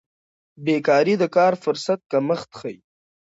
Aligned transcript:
بیکاري 0.65 1.15
د 1.19 1.23
کار 1.35 1.53
فرصت 1.63 1.99
کمښت 2.11 2.49
ښيي. 2.59 2.77